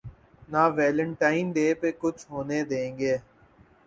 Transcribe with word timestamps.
نہ 0.49 0.63
Valentine 0.75 1.45
day 1.55 1.67
پہ 1.79 1.89
کچھ 2.01 2.21
ہونے 2.31 2.59
دیں 2.71 2.89
گے۔ 2.99 3.15